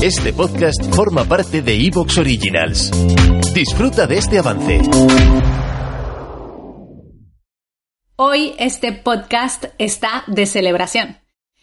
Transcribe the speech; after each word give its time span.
Este 0.00 0.32
podcast 0.32 0.80
forma 0.94 1.24
parte 1.24 1.60
de 1.60 1.74
Evox 1.74 2.18
Originals. 2.18 2.92
Disfruta 3.52 4.06
de 4.06 4.18
este 4.18 4.38
avance. 4.38 4.80
Hoy 8.14 8.54
este 8.60 8.92
podcast 8.92 9.64
está 9.76 10.22
de 10.28 10.46
celebración. 10.46 11.18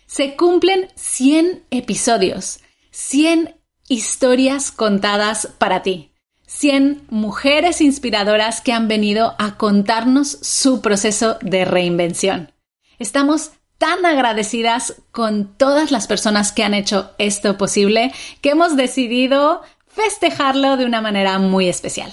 Se 0.06 0.36
cumplen 0.36 0.90
100 0.96 1.64
episodios, 1.72 2.60
100 2.92 3.56
historias 3.88 4.74
contadas 4.74 5.48
para 5.58 5.82
ti, 5.82 6.12
100 6.46 7.06
mujeres 7.10 7.80
inspiradoras 7.80 8.60
que 8.60 8.74
han 8.74 8.90
venido 8.90 9.34
a 9.40 9.56
contarnos 9.56 10.28
su 10.28 10.82
proceso 10.82 11.38
de 11.42 11.64
reinvención. 11.64 12.52
Estamos 13.00 13.52
tan 13.78 14.06
agradecidas 14.06 15.02
con 15.12 15.58
todas 15.58 15.92
las 15.92 16.08
personas 16.08 16.52
que 16.52 16.64
han 16.64 16.74
hecho 16.74 17.12
esto 17.18 17.58
posible 17.58 18.14
que 18.42 18.52
hemos 18.52 18.76
decidido 18.76 19.62
festejarlo 19.88 20.78
de 20.78 20.86
una 20.86 21.02
manera 21.02 21.40
muy 21.40 21.68
especial. 21.68 22.12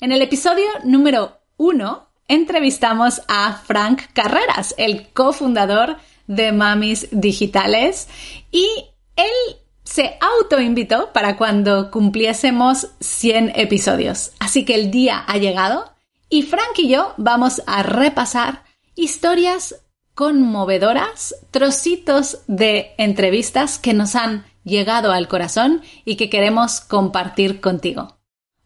En 0.00 0.12
el 0.12 0.22
episodio 0.22 0.66
número 0.84 1.38
uno 1.56 2.08
entrevistamos 2.28 3.22
a 3.28 3.62
Frank 3.66 4.02
Carreras, 4.12 4.74
el 4.78 5.08
cofundador 5.08 5.96
de 6.26 6.52
Mamis 6.52 7.08
Digitales, 7.12 8.08
y 8.50 8.66
él 9.16 9.56
se 9.84 10.18
autoinvitó 10.20 11.12
para 11.12 11.36
cuando 11.36 11.90
cumpliésemos 11.90 12.88
100 13.00 13.52
episodios. 13.54 14.32
Así 14.40 14.64
que 14.64 14.74
el 14.74 14.90
día 14.90 15.24
ha 15.26 15.38
llegado 15.38 15.94
y 16.28 16.42
Frank 16.42 16.78
y 16.78 16.88
yo 16.88 17.14
vamos 17.16 17.62
a 17.66 17.82
repasar 17.84 18.64
historias 18.96 19.76
conmovedoras, 20.16 21.34
trocitos 21.50 22.38
de 22.46 22.94
entrevistas 22.96 23.78
que 23.78 23.92
nos 23.92 24.16
han 24.16 24.46
llegado 24.64 25.12
al 25.12 25.28
corazón 25.28 25.82
y 26.06 26.16
que 26.16 26.30
queremos 26.30 26.80
compartir 26.80 27.60
contigo. 27.60 28.16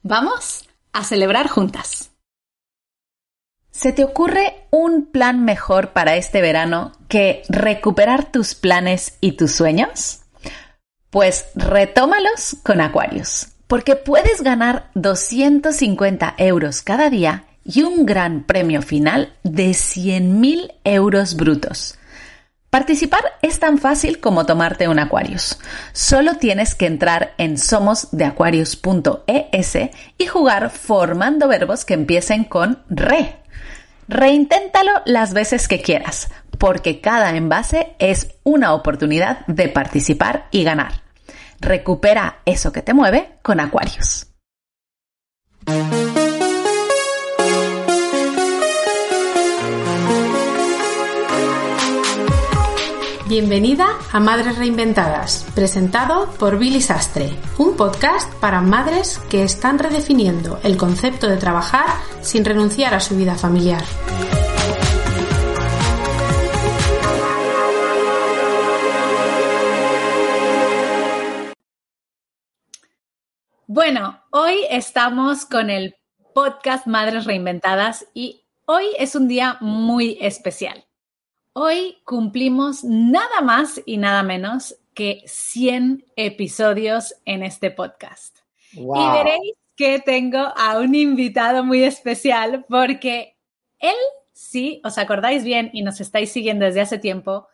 Vamos 0.03 0.69
a 0.93 1.03
celebrar 1.03 1.49
juntas. 1.49 2.13
¿Se 3.73 3.93
te 3.93 4.05
ocurre 4.05 4.69
un 4.71 5.11
plan 5.11 5.45
mejor 5.45 5.93
para 5.93 6.15
este 6.15 6.41
verano 6.41 6.93
que 7.09 7.43
recuperar 7.49 8.31
tus 8.31 8.55
planes 8.55 9.19
y 9.21 9.33
tus 9.33 9.51
sueños? 9.51 10.21
Pues 11.11 11.47
retómalos 11.57 12.59
con 12.63 12.81
Aquarius, 12.81 13.49
porque 13.67 13.97
puedes 13.97 14.43
ganar 14.43 14.93
250 14.95 16.35
euros 16.39 16.83
cada 16.83 17.11
día 17.11 17.47
y 17.65 17.83
un 17.83 18.07
gran 18.07 18.45
premio 18.45 18.83
final 18.83 19.35
de 19.43 19.71
100.000 19.71 20.75
euros 20.85 21.35
brutos. 21.37 21.97
Participar 22.71 23.21
es 23.43 23.59
tan 23.59 23.79
fácil 23.79 24.21
como 24.21 24.47
tomarte 24.47 24.87
un 24.87 25.01
Aquarius. 25.01 25.59
Solo 25.93 26.35
tienes 26.35 26.77
que 26.77 26.87
entrar 26.87 27.35
en 27.37 27.59
somosdeaquarius.es 27.59 29.79
y 30.19 30.27
jugar 30.27 30.71
formando 30.71 31.49
verbos 31.49 31.85
que 31.85 31.95
empiecen 31.95 32.45
con 32.45 32.79
re. 32.89 33.39
Reinténtalo 34.07 34.93
las 35.05 35.35
veces 35.35 35.67
que 35.67 35.83
quieras, 35.83 36.31
porque 36.59 37.01
cada 37.01 37.37
envase 37.37 37.97
es 37.99 38.29
una 38.45 38.73
oportunidad 38.75 39.45
de 39.47 39.69
participar 39.69 40.47
y 40.53 40.63
ganar. 40.63 41.03
Recupera 41.61 42.39
eso 42.45 42.71
que 42.71 42.83
te 42.83 42.95
mueve 42.95 43.33
con 43.43 43.59
Aquarius. 43.59 44.29
Bienvenida 53.31 53.87
a 54.11 54.19
Madres 54.19 54.59
Reinventadas, 54.59 55.47
presentado 55.55 56.33
por 56.33 56.59
Billy 56.59 56.81
Sastre, 56.81 57.31
un 57.59 57.77
podcast 57.77 58.29
para 58.41 58.61
madres 58.61 59.21
que 59.31 59.45
están 59.45 59.79
redefiniendo 59.79 60.59
el 60.65 60.77
concepto 60.77 61.29
de 61.29 61.37
trabajar 61.37 61.87
sin 62.23 62.45
renunciar 62.45 62.93
a 62.93 62.99
su 62.99 63.17
vida 63.17 63.37
familiar. 63.37 63.85
Bueno, 73.69 74.25
hoy 74.33 74.57
estamos 74.71 75.47
con 75.47 75.71
el 75.71 75.95
podcast 76.35 76.89
Madres 76.89 77.27
Reinventadas 77.27 78.09
y 78.13 78.43
hoy 78.67 78.87
es 78.99 79.15
un 79.15 79.29
día 79.29 79.57
muy 79.61 80.19
especial. 80.21 80.85
Hoy 81.53 81.99
cumplimos 82.05 82.85
nada 82.85 83.41
más 83.43 83.83
y 83.85 83.97
nada 83.97 84.23
menos 84.23 84.77
que 84.95 85.25
100 85.27 86.05
episodios 86.15 87.17
en 87.25 87.43
este 87.43 87.73
podcast. 87.73 88.39
Y 88.73 88.85
veréis 88.85 89.55
que 89.75 89.99
tengo 89.99 90.39
a 90.39 90.79
un 90.79 90.95
invitado 90.95 91.65
muy 91.65 91.83
especial 91.83 92.65
porque 92.69 93.37
él, 93.81 93.97
sí, 94.33 94.81
os 94.85 94.97
acordáis 94.97 95.43
bien 95.43 95.71
y 95.73 95.83
nos 95.83 96.01
estáis 96.01 96.31
siguiendo 96.31 96.67
desde 96.67 96.83
hace 96.83 96.99
tiempo, 96.99 97.49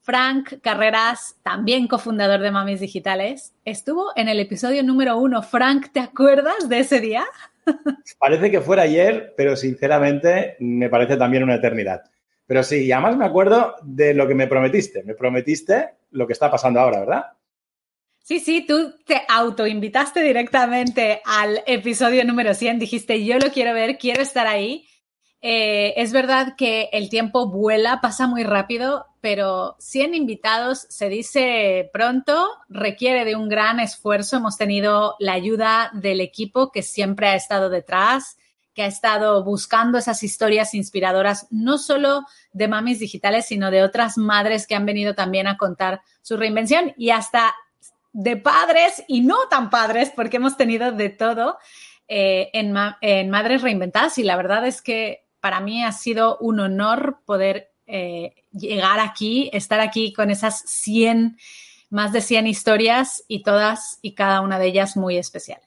Frank 0.00 0.60
Carreras, 0.62 1.36
también 1.42 1.86
cofundador 1.86 2.40
de 2.40 2.50
Mamis 2.50 2.80
Digitales, 2.80 3.52
estuvo 3.66 4.06
en 4.16 4.28
el 4.28 4.40
episodio 4.40 4.82
número 4.82 5.18
uno. 5.18 5.42
Frank, 5.42 5.88
¿te 5.92 6.00
acuerdas 6.00 6.70
de 6.70 6.78
ese 6.78 6.98
día? 6.98 7.26
Parece 8.18 8.50
que 8.50 8.62
fuera 8.62 8.82
ayer, 8.84 9.34
pero 9.36 9.54
sinceramente 9.54 10.56
me 10.60 10.88
parece 10.88 11.18
también 11.18 11.42
una 11.42 11.56
eternidad. 11.56 12.04
Pero 12.46 12.62
sí, 12.62 12.84
y 12.84 12.92
además 12.92 13.16
me 13.16 13.24
acuerdo 13.24 13.74
de 13.82 14.14
lo 14.14 14.28
que 14.28 14.34
me 14.34 14.46
prometiste. 14.46 15.02
Me 15.02 15.14
prometiste 15.14 15.94
lo 16.10 16.26
que 16.26 16.34
está 16.34 16.50
pasando 16.50 16.80
ahora, 16.80 17.00
¿verdad? 17.00 17.24
Sí, 18.22 18.40
sí, 18.40 18.64
tú 18.66 18.94
te 19.04 19.22
autoinvitaste 19.28 20.22
directamente 20.22 21.20
al 21.24 21.62
episodio 21.66 22.24
número 22.24 22.54
100. 22.54 22.78
Dijiste, 22.78 23.24
yo 23.24 23.38
lo 23.38 23.50
quiero 23.50 23.74
ver, 23.74 23.98
quiero 23.98 24.22
estar 24.22 24.46
ahí. 24.46 24.86
Eh, 25.42 25.92
es 25.98 26.12
verdad 26.12 26.54
que 26.56 26.88
el 26.92 27.10
tiempo 27.10 27.50
vuela, 27.50 28.00
pasa 28.00 28.26
muy 28.26 28.44
rápido, 28.44 29.04
pero 29.20 29.76
100 29.78 30.14
invitados 30.14 30.86
se 30.88 31.10
dice 31.10 31.90
pronto, 31.92 32.46
requiere 32.70 33.26
de 33.26 33.36
un 33.36 33.50
gran 33.50 33.78
esfuerzo. 33.78 34.38
Hemos 34.38 34.56
tenido 34.56 35.16
la 35.18 35.34
ayuda 35.34 35.90
del 35.92 36.22
equipo 36.22 36.72
que 36.72 36.82
siempre 36.82 37.26
ha 37.26 37.34
estado 37.34 37.68
detrás 37.68 38.38
que 38.74 38.82
ha 38.82 38.86
estado 38.86 39.44
buscando 39.44 39.98
esas 39.98 40.22
historias 40.22 40.74
inspiradoras, 40.74 41.46
no 41.50 41.78
solo 41.78 42.26
de 42.52 42.68
mamis 42.68 42.98
digitales, 42.98 43.46
sino 43.46 43.70
de 43.70 43.82
otras 43.82 44.18
madres 44.18 44.66
que 44.66 44.74
han 44.74 44.84
venido 44.84 45.14
también 45.14 45.46
a 45.46 45.56
contar 45.56 46.02
su 46.22 46.36
reinvención 46.36 46.92
y 46.96 47.10
hasta 47.10 47.54
de 48.12 48.36
padres 48.36 49.04
y 49.08 49.20
no 49.20 49.36
tan 49.48 49.70
padres, 49.70 50.12
porque 50.14 50.36
hemos 50.36 50.56
tenido 50.56 50.92
de 50.92 51.08
todo 51.08 51.58
eh, 52.08 52.50
en, 52.52 52.72
Madres 53.30 53.62
Reinventadas 53.62 54.18
y 54.18 54.22
la 54.22 54.36
verdad 54.36 54.66
es 54.66 54.82
que 54.82 55.24
para 55.40 55.60
mí 55.60 55.84
ha 55.84 55.92
sido 55.92 56.38
un 56.38 56.60
honor 56.60 57.20
poder 57.24 57.72
eh, 57.86 58.34
llegar 58.52 59.00
aquí, 59.00 59.50
estar 59.52 59.80
aquí 59.80 60.12
con 60.12 60.30
esas 60.30 60.60
100, 60.60 61.38
más 61.90 62.12
de 62.12 62.20
100 62.20 62.46
historias 62.46 63.24
y 63.28 63.42
todas 63.42 63.98
y 64.00 64.14
cada 64.14 64.40
una 64.40 64.58
de 64.58 64.66
ellas 64.66 64.96
muy 64.96 65.16
especiales. 65.16 65.63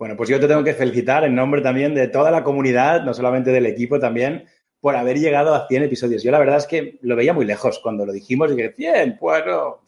Bueno, 0.00 0.16
pues 0.16 0.30
yo 0.30 0.40
te 0.40 0.48
tengo 0.48 0.64
que 0.64 0.72
felicitar 0.72 1.24
en 1.24 1.34
nombre 1.34 1.60
también 1.60 1.94
de 1.94 2.08
toda 2.08 2.30
la 2.30 2.42
comunidad, 2.42 3.02
no 3.04 3.12
solamente 3.12 3.50
del 3.52 3.66
equipo 3.66 4.00
también, 4.00 4.46
por 4.80 4.96
haber 4.96 5.18
llegado 5.18 5.54
a 5.54 5.68
100 5.68 5.82
episodios. 5.82 6.22
Yo 6.22 6.30
la 6.30 6.38
verdad 6.38 6.56
es 6.56 6.66
que 6.66 6.98
lo 7.02 7.16
veía 7.16 7.34
muy 7.34 7.44
lejos 7.44 7.80
cuando 7.80 8.06
lo 8.06 8.12
dijimos 8.12 8.50
y 8.50 8.56
que 8.56 8.72
100, 8.72 9.18
bueno, 9.20 9.82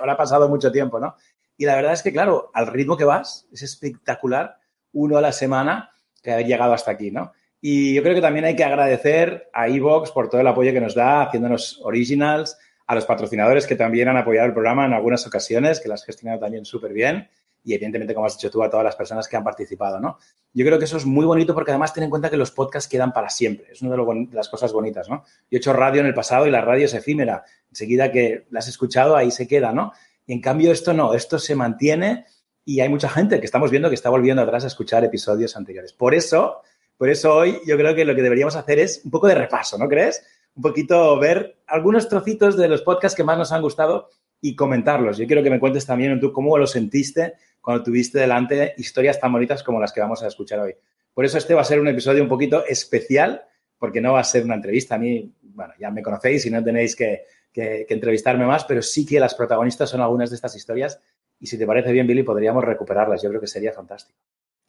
ahora 0.00 0.12
ha 0.14 0.16
pasado 0.16 0.48
mucho 0.48 0.72
tiempo, 0.72 0.98
¿no? 0.98 1.16
Y 1.58 1.66
la 1.66 1.76
verdad 1.76 1.92
es 1.92 2.02
que, 2.02 2.12
claro, 2.12 2.50
al 2.54 2.68
ritmo 2.68 2.96
que 2.96 3.04
vas, 3.04 3.46
es 3.52 3.60
espectacular, 3.60 4.56
uno 4.94 5.18
a 5.18 5.20
la 5.20 5.32
semana, 5.32 5.90
que 6.22 6.32
haber 6.32 6.46
llegado 6.46 6.72
hasta 6.72 6.92
aquí, 6.92 7.10
¿no? 7.10 7.32
Y 7.60 7.92
yo 7.92 8.02
creo 8.02 8.14
que 8.14 8.22
también 8.22 8.46
hay 8.46 8.56
que 8.56 8.64
agradecer 8.64 9.50
a 9.52 9.68
Evox 9.68 10.12
por 10.12 10.30
todo 10.30 10.40
el 10.40 10.46
apoyo 10.46 10.72
que 10.72 10.80
nos 10.80 10.94
da, 10.94 11.20
haciéndonos 11.20 11.78
originals, 11.84 12.56
a 12.86 12.94
los 12.94 13.04
patrocinadores 13.04 13.66
que 13.66 13.76
también 13.76 14.08
han 14.08 14.16
apoyado 14.16 14.46
el 14.46 14.54
programa 14.54 14.86
en 14.86 14.94
algunas 14.94 15.26
ocasiones, 15.26 15.78
que 15.78 15.90
las 15.90 16.06
gestionado 16.06 16.40
también 16.40 16.64
súper 16.64 16.94
bien 16.94 17.28
y 17.68 17.74
evidentemente, 17.74 18.14
como 18.14 18.26
has 18.26 18.34
dicho 18.34 18.50
tú, 18.50 18.62
a 18.62 18.70
todas 18.70 18.82
las 18.82 18.96
personas 18.96 19.28
que 19.28 19.36
han 19.36 19.44
participado, 19.44 20.00
¿no? 20.00 20.16
Yo 20.54 20.64
creo 20.64 20.78
que 20.78 20.86
eso 20.86 20.96
es 20.96 21.04
muy 21.04 21.26
bonito 21.26 21.52
porque 21.52 21.70
además 21.70 21.92
ten 21.92 22.04
en 22.04 22.08
cuenta 22.08 22.30
que 22.30 22.38
los 22.38 22.50
podcasts 22.50 22.88
quedan 22.88 23.12
para 23.12 23.28
siempre. 23.28 23.66
Es 23.72 23.82
una 23.82 23.94
de, 23.94 24.28
las 24.32 24.48
cosas 24.48 24.72
bonitas, 24.72 25.06
¿no? 25.10 25.22
Yo 25.50 25.56
he 25.56 25.58
hecho 25.58 25.74
radio 25.74 26.00
en 26.00 26.06
el 26.06 26.14
pasado 26.14 26.46
y 26.46 26.50
la 26.50 26.62
radio 26.62 26.86
es 26.86 26.94
efímera. 26.94 27.44
Enseguida 27.68 28.10
que 28.10 28.46
la 28.48 28.60
has 28.60 28.68
escuchado, 28.68 29.16
ahí 29.16 29.30
se 29.30 29.46
queda, 29.46 29.74
¿no? 29.74 29.92
Y 30.26 30.32
en 30.32 30.40
cambio 30.40 30.72
esto 30.72 30.94
no, 30.94 31.12
esto 31.12 31.38
se 31.38 31.54
mantiene 31.54 32.24
y 32.64 32.80
hay 32.80 32.88
mucha 32.88 33.10
gente 33.10 33.38
que 33.38 33.44
estamos 33.44 33.70
viendo 33.70 33.90
que 33.90 33.96
está 33.96 34.08
volviendo 34.08 34.40
atrás 34.40 34.64
a 34.64 34.68
escuchar 34.68 35.04
episodios 35.04 35.54
anteriores. 35.54 35.92
Por 35.92 36.14
eso, 36.14 36.62
por 36.96 37.10
eso 37.10 37.34
hoy 37.34 37.60
yo 37.66 37.76
creo 37.76 37.94
que 37.94 38.06
lo 38.06 38.14
que 38.14 38.22
deberíamos 38.22 38.56
hacer 38.56 38.78
es 38.78 39.02
un 39.04 39.10
poco 39.10 39.26
de 39.26 39.34
repaso, 39.34 39.76
¿no 39.76 39.88
crees? 39.88 40.24
Un 40.54 40.62
poquito 40.62 41.18
ver 41.18 41.58
algunos 41.66 42.08
trocitos 42.08 42.56
de 42.56 42.68
los 42.68 42.80
podcasts 42.80 43.14
que 43.14 43.24
más 43.24 43.36
nos 43.36 43.52
han 43.52 43.60
gustado 43.60 44.08
y 44.40 44.54
comentarlos. 44.54 45.18
Yo 45.18 45.26
quiero 45.26 45.42
que 45.42 45.50
me 45.50 45.60
cuentes 45.60 45.84
también 45.84 46.18
tú 46.20 46.32
cómo 46.32 46.56
lo 46.56 46.66
sentiste 46.66 47.34
cuando 47.60 47.82
tuviste 47.82 48.18
delante 48.18 48.74
historias 48.76 49.20
tan 49.20 49.32
bonitas 49.32 49.62
como 49.62 49.80
las 49.80 49.92
que 49.92 50.00
vamos 50.00 50.22
a 50.22 50.26
escuchar 50.28 50.60
hoy. 50.60 50.74
Por 51.12 51.24
eso 51.24 51.38
este 51.38 51.54
va 51.54 51.62
a 51.62 51.64
ser 51.64 51.80
un 51.80 51.88
episodio 51.88 52.22
un 52.22 52.28
poquito 52.28 52.64
especial, 52.66 53.42
porque 53.78 54.00
no 54.00 54.12
va 54.12 54.20
a 54.20 54.24
ser 54.24 54.44
una 54.44 54.54
entrevista. 54.54 54.94
A 54.94 54.98
mí, 54.98 55.32
bueno, 55.42 55.74
ya 55.78 55.90
me 55.90 56.02
conocéis 56.02 56.46
y 56.46 56.50
no 56.50 56.62
tenéis 56.62 56.94
que, 56.94 57.24
entrevistarme 57.52 58.46
más, 58.46 58.64
pero 58.64 58.80
sí 58.82 59.04
que 59.04 59.18
las 59.18 59.34
protagonistas 59.34 59.90
son 59.90 60.00
algunas 60.00 60.30
de 60.30 60.36
estas 60.36 60.54
historias 60.54 61.00
y 61.40 61.46
si 61.46 61.58
te 61.58 61.66
parece 61.66 61.92
bien, 61.92 62.06
Billy, 62.06 62.22
podríamos 62.22 62.64
recuperarlas. 62.64 63.22
Yo 63.22 63.28
creo 63.30 63.40
que 63.40 63.46
sería 63.46 63.72
fantástico. 63.72 64.18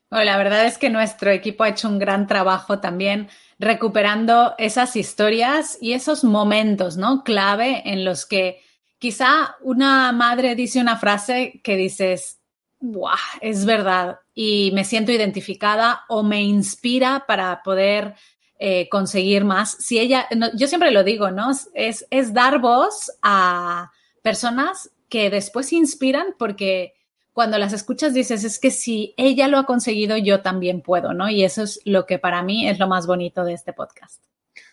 la 0.09 0.37
verdad 0.37 0.65
es 0.65 0.77
que 0.77 0.89
nuestro 0.89 1.29
equipo 1.29 1.63
ha 1.63 1.69
hecho 1.69 1.87
un 1.87 1.99
gran 1.99 2.25
trabajo 2.25 2.79
también 2.79 3.29
recuperando 3.59 4.55
esas 4.57 4.95
historias 4.95 5.77
y 5.81 5.93
esos 5.93 6.23
momentos, 6.23 6.97
¿no? 6.97 7.23
Clave 7.23 7.83
en 7.85 8.05
los 8.05 8.25
que 8.25 8.61
quizá 8.97 9.55
una 9.61 10.11
madre 10.11 10.55
dice 10.55 10.79
una 10.79 10.97
frase 10.97 11.61
que 11.63 11.75
dices, 11.75 12.38
¡buah! 12.79 13.17
Es 13.41 13.65
verdad 13.65 14.19
y 14.33 14.71
me 14.73 14.83
siento 14.83 15.11
identificada 15.11 16.01
o 16.07 16.23
me 16.23 16.41
inspira 16.41 17.25
para 17.27 17.61
poder 17.63 18.15
eh, 18.57 18.89
conseguir 18.89 19.45
más. 19.45 19.71
Si 19.79 19.99
ella, 19.99 20.27
yo 20.53 20.67
siempre 20.67 20.91
lo 20.91 21.03
digo, 21.03 21.31
¿no? 21.31 21.51
Es, 21.73 22.05
es 22.09 22.33
dar 22.33 22.59
voz 22.59 23.11
a 23.21 23.91
personas 24.21 24.91
que 25.07 25.29
después 25.29 25.73
inspiran 25.73 26.35
porque 26.37 26.93
cuando 27.33 27.57
las 27.57 27.73
escuchas 27.73 28.13
dices, 28.13 28.43
es 28.43 28.59
que 28.59 28.69
si 28.69 29.13
ella 29.15 29.47
lo 29.47 29.57
ha 29.57 29.65
conseguido, 29.65 30.17
yo 30.17 30.41
también 30.41 30.81
puedo, 30.81 31.13
¿no? 31.13 31.29
Y 31.29 31.43
eso 31.43 31.63
es 31.63 31.79
lo 31.85 32.05
que 32.05 32.19
para 32.19 32.43
mí 32.43 32.67
es 32.67 32.79
lo 32.79 32.87
más 32.87 33.07
bonito 33.07 33.45
de 33.45 33.53
este 33.53 33.71
podcast. 33.71 34.21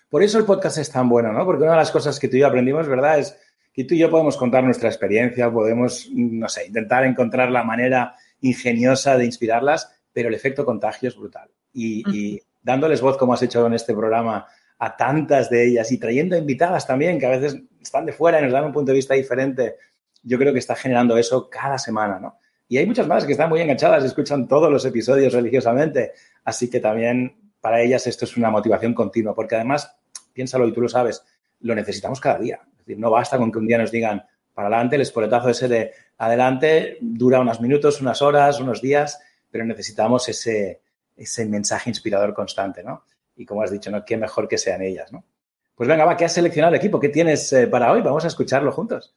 Por 0.08 0.22
eso 0.22 0.38
el 0.38 0.44
podcast 0.44 0.78
es 0.78 0.90
tan 0.90 1.08
bueno, 1.08 1.32
¿no? 1.32 1.44
Porque 1.44 1.62
una 1.62 1.72
de 1.72 1.78
las 1.78 1.90
cosas 1.90 2.18
que 2.18 2.28
tú 2.28 2.36
y 2.36 2.40
yo 2.40 2.46
aprendimos, 2.46 2.88
¿verdad? 2.88 3.18
Es 3.18 3.36
que 3.76 3.84
tú 3.84 3.94
y 3.94 3.99
yo 3.99 4.11
podemos 4.11 4.38
contar 4.38 4.64
nuestra 4.64 4.88
experiencia, 4.88 5.52
podemos, 5.52 6.08
no 6.11 6.49
sé, 6.49 6.67
intentar 6.67 7.05
encontrar 7.05 7.50
la 7.50 7.62
manera 7.62 8.14
ingeniosa 8.40 9.19
de 9.19 9.26
inspirarlas, 9.26 9.94
pero 10.14 10.28
el 10.28 10.34
efecto 10.34 10.64
contagio 10.64 11.11
es 11.11 11.17
brutal. 11.17 11.50
Y, 11.75 12.02
y 12.11 12.40
dándoles 12.62 13.02
voz, 13.02 13.19
como 13.19 13.34
has 13.34 13.43
hecho 13.43 13.67
en 13.67 13.75
este 13.75 13.93
programa, 13.93 14.46
a 14.78 14.96
tantas 14.96 15.50
de 15.50 15.69
ellas 15.69 15.93
y 15.93 15.99
trayendo 15.99 16.38
invitadas 16.38 16.87
también, 16.87 17.19
que 17.19 17.26
a 17.26 17.31
veces 17.31 17.61
están 17.78 18.06
de 18.06 18.12
fuera 18.12 18.40
y 18.40 18.44
nos 18.44 18.52
dan 18.52 18.64
un 18.64 18.73
punto 18.73 18.93
de 18.93 18.96
vista 18.96 19.12
diferente, 19.12 19.76
yo 20.23 20.38
creo 20.38 20.55
que 20.55 20.58
está 20.58 20.75
generando 20.75 21.19
eso 21.19 21.50
cada 21.50 21.76
semana, 21.76 22.19
¿no? 22.19 22.38
Y 22.69 22.78
hay 22.78 22.87
muchas 22.87 23.06
más 23.06 23.26
que 23.26 23.32
están 23.32 23.50
muy 23.50 23.61
enganchadas 23.61 24.02
y 24.02 24.06
escuchan 24.06 24.49
todos 24.49 24.70
los 24.70 24.84
episodios 24.87 25.34
religiosamente. 25.34 26.12
Así 26.44 26.69
que 26.69 26.81
también 26.81 27.52
para 27.61 27.82
ellas 27.82 28.06
esto 28.06 28.25
es 28.25 28.37
una 28.38 28.50
motivación 28.50 28.94
continua, 28.94 29.34
porque 29.34 29.55
además, 29.55 29.94
piénsalo 30.32 30.67
y 30.67 30.73
tú 30.73 30.81
lo 30.81 30.88
sabes, 30.88 31.25
lo 31.61 31.75
necesitamos 31.75 32.20
cada 32.20 32.38
día. 32.38 32.61
Decir, 32.86 33.00
no 33.00 33.10
basta 33.10 33.36
con 33.36 33.50
que 33.50 33.58
un 33.58 33.66
día 33.66 33.78
nos 33.78 33.90
digan 33.90 34.24
para 34.54 34.68
adelante, 34.68 34.96
el 34.96 35.02
espoletazo 35.02 35.50
ese 35.50 35.68
de 35.68 35.92
adelante 36.18 36.98
dura 37.00 37.40
unos 37.40 37.60
minutos, 37.60 38.00
unas 38.00 38.22
horas, 38.22 38.60
unos 38.60 38.80
días, 38.80 39.20
pero 39.50 39.64
necesitamos 39.64 40.28
ese, 40.28 40.80
ese 41.16 41.46
mensaje 41.46 41.90
inspirador 41.90 42.32
constante, 42.32 42.82
¿no? 42.82 43.02
Y 43.36 43.44
como 43.44 43.62
has 43.62 43.70
dicho, 43.70 43.90
¿no? 43.90 44.04
Qué 44.04 44.16
mejor 44.16 44.48
que 44.48 44.56
sean 44.56 44.82
ellas, 44.82 45.12
¿no? 45.12 45.24
Pues 45.74 45.88
venga, 45.88 46.06
va, 46.06 46.16
¿qué 46.16 46.24
has 46.24 46.32
seleccionado 46.32 46.74
el 46.74 46.80
equipo? 46.80 46.98
¿Qué 46.98 47.10
tienes 47.10 47.52
eh, 47.52 47.66
para 47.66 47.92
hoy? 47.92 48.00
Vamos 48.00 48.24
a 48.24 48.28
escucharlo 48.28 48.72
juntos. 48.72 49.14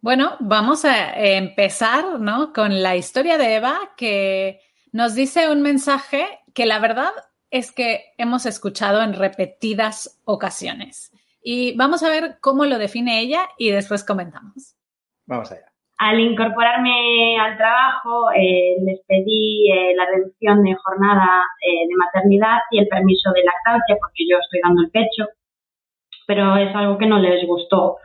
Bueno, 0.00 0.36
vamos 0.40 0.84
a 0.84 1.18
empezar 1.18 2.20
¿no? 2.20 2.52
con 2.52 2.82
la 2.82 2.96
historia 2.96 3.36
de 3.36 3.56
Eva 3.56 3.78
que 3.96 4.60
nos 4.92 5.14
dice 5.14 5.50
un 5.50 5.60
mensaje 5.60 6.24
que 6.54 6.66
la 6.66 6.78
verdad 6.78 7.10
es 7.50 7.72
que 7.72 8.14
hemos 8.16 8.46
escuchado 8.46 9.02
en 9.02 9.12
repetidas 9.12 10.18
ocasiones. 10.24 11.12
Y 11.42 11.76
vamos 11.76 12.02
a 12.02 12.10
ver 12.10 12.38
cómo 12.40 12.64
lo 12.64 12.78
define 12.78 13.20
ella 13.20 13.48
y 13.56 13.70
después 13.70 14.04
comentamos. 14.04 14.76
Vamos 15.26 15.50
allá. 15.52 15.72
Al 15.98 16.20
incorporarme 16.20 17.38
al 17.40 17.56
trabajo, 17.56 18.30
eh, 18.30 18.76
les 18.84 19.00
pedí 19.06 19.70
eh, 19.72 19.94
la 19.96 20.06
reducción 20.06 20.62
de 20.62 20.74
jornada 20.74 21.42
eh, 21.60 21.88
de 21.88 21.94
maternidad 21.96 22.58
y 22.70 22.78
el 22.78 22.86
permiso 22.86 23.32
de 23.32 23.42
lactancia, 23.42 23.96
porque 24.00 24.24
yo 24.30 24.38
estoy 24.38 24.60
dando 24.62 24.82
el 24.82 24.90
pecho, 24.90 25.28
pero 26.26 26.56
es 26.56 26.72
algo 26.74 26.98
que 26.98 27.06
no 27.06 27.18
les 27.18 27.44
gustó. 27.46 27.96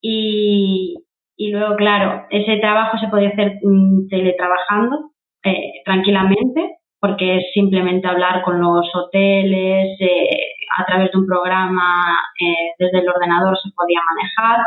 Y, 0.00 1.04
y 1.36 1.50
luego, 1.52 1.76
claro, 1.76 2.26
ese 2.30 2.56
trabajo 2.56 2.98
se 2.98 3.06
podía 3.06 3.28
hacer 3.28 3.60
mm, 3.62 4.08
teletrabajando 4.08 5.12
eh, 5.44 5.82
tranquilamente, 5.84 6.78
porque 7.00 7.36
es 7.36 7.44
simplemente 7.52 8.08
hablar 8.08 8.42
con 8.42 8.60
los 8.60 8.86
hoteles, 8.94 10.00
eh, 10.00 10.40
a 10.78 10.84
través 10.86 11.10
de 11.12 11.18
un 11.18 11.26
programa 11.26 12.18
eh, 12.40 12.72
desde 12.78 12.98
el 13.00 13.08
ordenador 13.08 13.56
se 13.58 13.70
podía 13.74 14.00
manejar, 14.08 14.64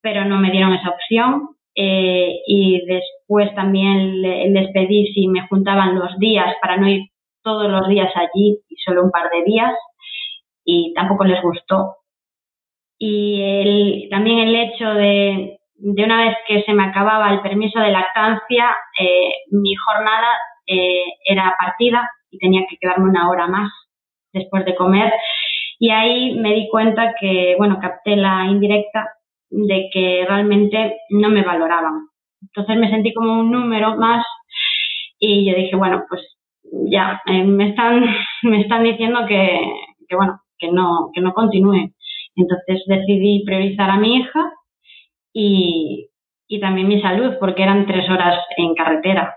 pero 0.00 0.24
no 0.24 0.38
me 0.38 0.50
dieron 0.50 0.72
esa 0.74 0.90
opción. 0.90 1.56
y 1.74 2.84
después 2.86 3.54
también 3.54 4.20
les 4.22 4.72
pedí 4.72 5.06
si 5.14 5.28
me 5.28 5.46
juntaban 5.48 5.98
los 5.98 6.18
días 6.18 6.54
para 6.60 6.76
no 6.76 6.88
ir 6.88 7.02
todos 7.42 7.70
los 7.70 7.88
días 7.88 8.12
allí 8.16 8.58
y 8.68 8.76
solo 8.84 9.04
un 9.04 9.10
par 9.10 9.30
de 9.30 9.44
días, 9.44 9.72
y 10.64 10.92
tampoco 10.94 11.24
les 11.24 11.40
gustó 11.42 12.00
y 13.02 13.40
el, 13.42 14.08
también 14.10 14.40
el 14.40 14.54
hecho 14.54 14.84
de, 14.92 15.58
de 15.74 16.04
una 16.04 16.26
vez 16.26 16.36
que 16.46 16.62
se 16.62 16.74
me 16.74 16.84
acababa 16.84 17.32
el 17.32 17.40
permiso 17.40 17.80
de 17.80 17.90
lactancia, 17.90 18.76
eh, 19.00 19.30
mi 19.50 19.74
jornada 19.74 20.28
era 21.24 21.54
partida 21.58 22.08
y 22.30 22.38
tenía 22.38 22.66
que 22.68 22.76
quedarme 22.76 23.10
una 23.10 23.28
hora 23.28 23.46
más 23.46 23.70
después 24.32 24.64
de 24.64 24.74
comer. 24.74 25.12
Y 25.78 25.90
ahí 25.90 26.34
me 26.38 26.54
di 26.54 26.68
cuenta 26.68 27.14
que, 27.18 27.54
bueno, 27.58 27.78
capté 27.80 28.16
la 28.16 28.44
indirecta 28.46 29.08
de 29.50 29.88
que 29.92 30.24
realmente 30.28 30.98
no 31.10 31.30
me 31.30 31.42
valoraban. 31.42 32.06
Entonces 32.42 32.76
me 32.76 32.90
sentí 32.90 33.12
como 33.12 33.40
un 33.40 33.50
número 33.50 33.96
más 33.96 34.24
y 35.18 35.50
yo 35.50 35.56
dije, 35.56 35.76
bueno, 35.76 36.04
pues 36.08 36.22
ya, 36.90 37.20
eh, 37.26 37.44
me 37.44 37.70
están, 37.70 38.04
me 38.42 38.62
están 38.62 38.84
diciendo 38.84 39.26
que, 39.26 39.60
que 40.08 40.16
bueno, 40.16 40.40
que 40.58 40.70
no, 40.70 41.10
que 41.12 41.20
no 41.20 41.32
continúe. 41.32 41.92
Entonces 42.36 42.84
decidí 42.86 43.44
priorizar 43.44 43.90
a 43.90 43.96
mi 43.96 44.16
hija 44.16 44.52
y, 45.32 46.08
y 46.46 46.60
también 46.60 46.88
mi 46.88 47.00
salud, 47.00 47.34
porque 47.38 47.62
eran 47.62 47.86
tres 47.86 48.08
horas 48.08 48.38
en 48.56 48.74
carretera. 48.74 49.34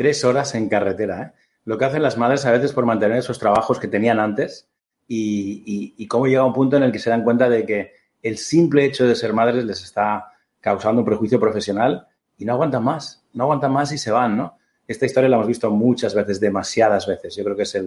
Tres 0.00 0.24
horas 0.24 0.54
en 0.54 0.70
carretera, 0.70 1.22
¿eh? 1.22 1.32
Lo 1.66 1.76
que 1.76 1.84
hacen 1.84 2.02
las 2.02 2.16
madres 2.16 2.46
a 2.46 2.50
veces 2.50 2.72
por 2.72 2.86
mantener 2.86 3.18
esos 3.18 3.38
trabajos 3.38 3.78
que 3.78 3.86
tenían 3.86 4.18
antes 4.18 4.66
y, 5.06 6.06
cómo 6.06 6.26
llega 6.26 6.42
un 6.42 6.54
punto 6.54 6.78
en 6.78 6.84
el 6.84 6.90
que 6.90 6.98
se 6.98 7.10
dan 7.10 7.22
cuenta 7.22 7.50
de 7.50 7.66
que 7.66 7.92
el 8.22 8.38
simple 8.38 8.86
hecho 8.86 9.06
de 9.06 9.14
ser 9.14 9.34
madres 9.34 9.62
les 9.62 9.84
está 9.84 10.32
causando 10.58 11.02
un 11.02 11.04
prejuicio 11.04 11.38
profesional 11.38 12.08
y 12.38 12.46
no 12.46 12.54
aguantan 12.54 12.82
más, 12.82 13.26
no 13.34 13.44
aguantan 13.44 13.72
más 13.72 13.92
y 13.92 13.98
se 13.98 14.10
van, 14.10 14.38
¿no? 14.38 14.56
Esta 14.88 15.04
historia 15.04 15.28
la 15.28 15.36
hemos 15.36 15.48
visto 15.48 15.70
muchas 15.70 16.14
veces, 16.14 16.40
demasiadas 16.40 17.06
veces. 17.06 17.36
Yo 17.36 17.44
creo 17.44 17.56
que 17.56 17.64
es 17.64 17.78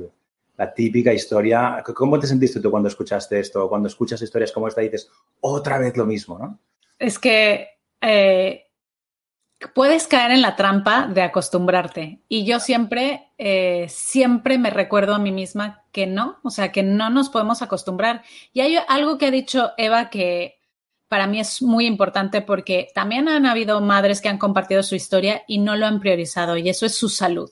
la 0.56 0.72
típica 0.72 1.12
historia. 1.12 1.84
¿Cómo 1.96 2.20
te 2.20 2.28
sentiste 2.28 2.60
tú 2.60 2.70
cuando 2.70 2.90
escuchaste 2.90 3.40
esto? 3.40 3.68
Cuando 3.68 3.88
escuchas 3.88 4.22
historias 4.22 4.52
como 4.52 4.68
esta 4.68 4.82
dices, 4.82 5.10
otra 5.42 5.80
vez 5.80 5.98
lo 5.98 6.06
mismo, 6.06 6.38
¿no? 6.38 6.60
Es 7.00 7.18
que 7.18 7.70
eh, 8.00 8.68
puedes 9.74 10.08
caer 10.08 10.32
en 10.32 10.42
la 10.42 10.56
trampa 10.56 11.08
de 11.08 11.22
acostumbrarte. 11.22 12.22
Y 12.28 12.46
yo 12.46 12.60
siempre, 12.60 13.32
eh, 13.38 13.88
siempre 13.90 14.58
me 14.58 14.70
recuerdo 14.70 15.14
a 15.14 15.20
mí 15.20 15.32
misma 15.32 15.84
que 15.92 16.08
no, 16.08 16.40
o 16.44 16.50
sea, 16.50 16.72
que 16.72 16.84
no 16.84 17.10
nos 17.10 17.30
podemos 17.30 17.62
acostumbrar. 17.62 18.24
Y 18.52 18.62
hay 18.62 18.78
algo 18.88 19.18
que 19.18 19.28
ha 19.28 19.32
dicho 19.32 19.72
Eva 19.78 20.10
que 20.10 20.60
para 21.08 21.28
mí 21.28 21.40
es 21.40 21.62
muy 21.62 21.86
importante 21.86 22.42
porque 22.42 22.90
también 22.96 23.30
han 23.30 23.46
habido 23.46 23.80
madres 23.82 24.20
que 24.20 24.30
han 24.30 24.40
compartido 24.40 24.82
su 24.82 24.96
historia 24.96 25.44
y 25.48 25.60
no 25.60 25.76
lo 25.76 25.86
han 25.86 26.00
priorizado 26.00 26.58
y 26.58 26.70
eso 26.70 26.88
es 26.88 26.96
su 26.96 27.08
salud. 27.08 27.52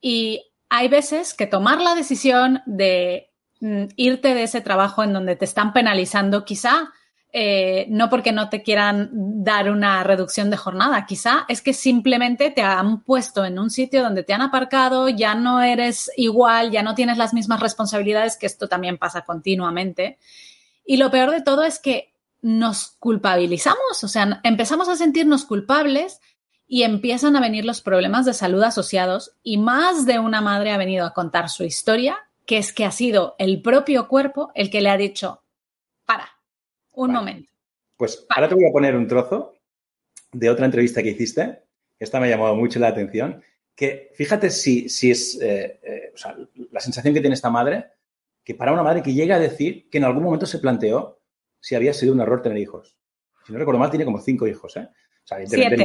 Y 0.00 0.42
hay 0.70 0.88
veces 0.88 1.34
que 1.34 1.46
tomar 1.46 1.82
la 1.82 1.94
decisión 1.94 2.62
de 2.64 3.30
mm, 3.60 3.84
irte 3.96 4.34
de 4.34 4.44
ese 4.44 4.62
trabajo 4.62 5.04
en 5.04 5.12
donde 5.12 5.36
te 5.36 5.44
están 5.44 5.72
penalizando, 5.72 6.46
quizá 6.46 6.92
eh, 7.38 7.84
no 7.90 8.08
porque 8.08 8.32
no 8.32 8.48
te 8.48 8.62
quieran 8.62 9.10
dar 9.12 9.70
una 9.70 10.02
reducción 10.02 10.48
de 10.48 10.56
jornada, 10.56 11.04
quizá 11.04 11.44
es 11.50 11.60
que 11.60 11.74
simplemente 11.74 12.50
te 12.50 12.62
han 12.62 13.02
puesto 13.02 13.44
en 13.44 13.58
un 13.58 13.68
sitio 13.68 14.02
donde 14.02 14.22
te 14.22 14.32
han 14.32 14.40
aparcado, 14.40 15.10
ya 15.10 15.34
no 15.34 15.60
eres 15.60 16.10
igual, 16.16 16.70
ya 16.70 16.82
no 16.82 16.94
tienes 16.94 17.18
las 17.18 17.34
mismas 17.34 17.60
responsabilidades, 17.60 18.38
que 18.38 18.46
esto 18.46 18.68
también 18.68 18.96
pasa 18.96 19.20
continuamente. 19.20 20.16
Y 20.86 20.96
lo 20.96 21.10
peor 21.10 21.30
de 21.30 21.42
todo 21.42 21.64
es 21.64 21.78
que 21.78 22.14
nos 22.40 22.96
culpabilizamos, 22.98 24.02
o 24.02 24.08
sea, 24.08 24.40
empezamos 24.42 24.88
a 24.88 24.96
sentirnos 24.96 25.44
culpables 25.44 26.22
y 26.66 26.84
empiezan 26.84 27.36
a 27.36 27.40
venir 27.40 27.66
los 27.66 27.82
problemas 27.82 28.24
de 28.24 28.32
salud 28.32 28.62
asociados 28.62 29.32
y 29.42 29.58
más 29.58 30.06
de 30.06 30.20
una 30.20 30.40
madre 30.40 30.70
ha 30.70 30.78
venido 30.78 31.04
a 31.04 31.12
contar 31.12 31.50
su 31.50 31.64
historia, 31.64 32.16
que 32.46 32.56
es 32.56 32.72
que 32.72 32.86
ha 32.86 32.92
sido 32.92 33.34
el 33.38 33.60
propio 33.60 34.08
cuerpo 34.08 34.52
el 34.54 34.70
que 34.70 34.80
le 34.80 34.88
ha 34.88 34.96
dicho, 34.96 35.42
un 36.96 37.12
momento. 37.12 37.52
Pues 37.96 38.26
ahora 38.28 38.48
te 38.48 38.54
voy 38.54 38.66
a 38.66 38.72
poner 38.72 38.96
un 38.96 39.06
trozo 39.06 39.54
de 40.32 40.50
otra 40.50 40.66
entrevista 40.66 41.02
que 41.02 41.10
hiciste, 41.10 41.62
esta 41.98 42.20
me 42.20 42.26
ha 42.26 42.30
llamado 42.30 42.56
mucho 42.56 42.78
la 42.78 42.88
atención, 42.88 43.42
que 43.74 44.10
fíjate 44.14 44.50
si, 44.50 44.88
si 44.88 45.10
es 45.10 45.40
eh, 45.40 45.80
eh, 45.82 46.12
o 46.14 46.16
sea, 46.16 46.36
la 46.72 46.80
sensación 46.80 47.14
que 47.14 47.20
tiene 47.20 47.34
esta 47.34 47.50
madre, 47.50 47.86
que 48.42 48.54
para 48.54 48.72
una 48.72 48.82
madre 48.82 49.02
que 49.02 49.14
llega 49.14 49.36
a 49.36 49.40
decir 49.40 49.88
que 49.90 49.98
en 49.98 50.04
algún 50.04 50.22
momento 50.22 50.46
se 50.46 50.58
planteó 50.58 51.20
si 51.60 51.74
había 51.74 51.92
sido 51.92 52.12
un 52.12 52.20
error 52.20 52.42
tener 52.42 52.58
hijos. 52.58 52.96
Si 53.46 53.52
no 53.52 53.58
recuerdo 53.58 53.78
mal, 53.78 53.90
tiene 53.90 54.04
como 54.04 54.20
cinco 54.20 54.46
hijos, 54.46 54.76
¿eh? 54.76 54.88
O 54.90 55.28
sea, 55.28 55.44
siete. 55.44 55.76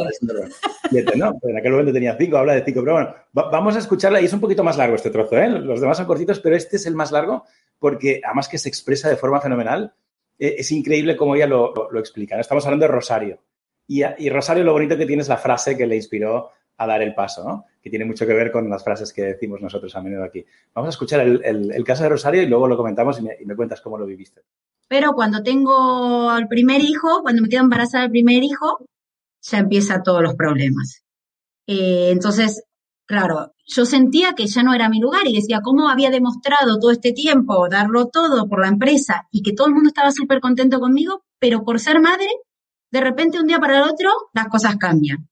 siete, 0.92 1.18
¿no? 1.18 1.34
en 1.42 1.58
aquel 1.58 1.72
momento 1.72 1.92
tenía 1.92 2.16
cinco, 2.16 2.38
habla 2.38 2.54
de 2.54 2.64
cinco. 2.64 2.82
Pero 2.82 2.94
bueno, 2.94 3.16
vamos 3.34 3.76
a 3.76 3.80
escucharla 3.80 4.22
y 4.22 4.26
es 4.26 4.34
un 4.34 4.40
poquito 4.40 4.64
más 4.64 4.78
largo 4.78 4.96
este 4.96 5.10
trozo, 5.10 5.36
¿eh? 5.38 5.50
Los 5.50 5.82
demás 5.82 5.98
son 5.98 6.06
cortitos, 6.06 6.40
pero 6.40 6.56
este 6.56 6.76
es 6.76 6.86
el 6.86 6.94
más 6.94 7.12
largo 7.12 7.46
porque 7.80 8.22
además 8.24 8.48
que 8.48 8.60
se 8.60 8.70
expresa 8.70 9.10
de 9.10 9.18
forma 9.18 9.42
fenomenal. 9.42 9.96
Eh, 10.42 10.56
es 10.58 10.72
increíble 10.72 11.16
cómo 11.16 11.36
ella 11.36 11.46
lo, 11.46 11.72
lo, 11.92 12.00
explica. 12.00 12.40
Estamos 12.40 12.66
hablando 12.66 12.88
de 12.88 12.92
Rosario. 12.92 13.40
Y, 13.88 14.02
y, 14.18 14.30
Rosario, 14.30 14.64
lo 14.64 14.74
bonito 14.74 14.98
que 14.98 15.06
tiene 15.06 15.22
es 15.22 15.30
la 15.30 15.38
frase 15.38 15.78
que 15.78 15.86
le 15.86 15.96
inspiró 15.96 16.50
a 16.78 16.88
dar 16.88 17.04
el 17.04 17.14
paso, 17.14 17.48
¿no? 17.48 17.66
que 17.82 17.92
tiene 17.92 18.06
mucho 18.06 18.26
que 18.26 18.34
ver 18.34 18.52
con 18.52 18.68
las 18.70 18.84
frases 18.84 19.14
que 19.14 19.22
decimos 19.24 19.62
nosotros 19.62 19.96
a 19.96 20.02
menudo 20.02 20.24
aquí. 20.24 20.44
Vamos 20.74 20.88
a 20.88 20.90
escuchar 20.92 21.20
el, 21.22 21.44
el, 21.44 21.84
caso 21.84 22.04
de 22.04 22.10
Rosario 22.10 22.42
y 22.42 22.48
luego 22.48 22.68
lo 22.68 22.78
comentamos 22.78 23.20
y 23.20 23.46
me, 23.46 23.56
cuentas 23.56 23.82
cómo 23.82 23.98
lo 23.98 24.06
viviste. 24.06 24.42
Pero 24.88 25.14
cuando 25.14 25.44
tengo 25.44 26.30
al 26.30 26.48
primer 26.48 26.82
hijo, 26.82 27.22
cuando 27.22 27.42
me 27.44 27.50
quedo 27.50 27.62
embarazada 27.62 28.04
del 28.04 28.12
primer 28.12 28.44
hijo, 28.44 28.86
ya 29.42 29.60
empieza 29.60 30.04
todos 30.04 30.22
los 30.24 30.36
problemas. 30.36 31.04
Eh, 31.68 32.10
entonces, 32.12 32.64
claro, 33.12 33.54
yo 33.66 33.86
sentía 33.86 34.34
que 34.34 34.48
ya 34.48 34.64
no 34.64 34.74
era 34.74 34.90
mi 34.90 35.00
lugar 35.00 35.28
y 35.28 35.36
decía, 35.36 35.60
¿cómo 35.62 35.90
había 35.90 36.10
demostrado 36.10 36.80
todo 36.80 36.92
este 36.92 37.12
tiempo 37.12 37.68
darlo 37.70 38.08
todo 38.08 38.48
por 38.48 38.62
la 38.62 38.70
empresa 38.70 39.28
y 39.32 39.42
que 39.42 39.54
todo 39.54 39.68
el 39.68 39.74
mundo 39.74 39.90
estaba 39.90 40.12
súper 40.12 40.40
contento 40.40 40.80
conmigo, 40.80 41.26
pero 41.38 41.64
por 41.64 41.80
ser 41.80 42.00
madre, 42.00 42.28
de 42.90 43.02
repente 43.02 43.40
un 43.40 43.48
día 43.48 43.60
para 43.60 43.78
el 43.78 43.84
otro 43.84 44.10
las 44.34 44.48
cosas 44.48 44.78
cambian. 44.78 45.30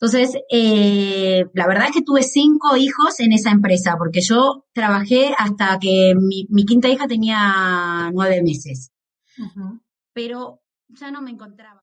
Entonces, 0.00 0.36
eh, 0.50 1.44
la 1.54 1.66
verdad 1.66 1.86
es 1.88 1.92
que 1.92 2.02
tuve 2.02 2.22
cinco 2.22 2.76
hijos 2.76 3.18
en 3.18 3.32
esa 3.32 3.50
empresa, 3.50 3.96
porque 3.98 4.20
yo 4.20 4.66
trabajé 4.72 5.34
hasta 5.36 5.78
que 5.80 6.14
mi, 6.16 6.46
quinta 6.64 6.88
hija 6.88 7.08
tenía 7.08 8.10
nueve 8.12 8.42
meses. 8.42 8.92
Pero 10.12 10.60
ya 10.88 11.10
no 11.10 11.20
me 11.20 11.30
encontraba. 11.30 11.82